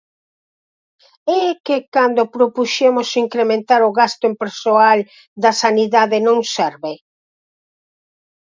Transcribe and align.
¿É 1.43 1.45
que 1.65 1.77
cando 1.95 2.31
propuxemos 2.35 3.09
incrementar 3.25 3.81
o 3.89 3.95
gasto 3.99 4.23
en 4.29 4.35
persoal 4.43 4.99
da 5.43 5.51
sanidade 5.63 6.17
non 6.27 6.39
serve? 6.55 6.93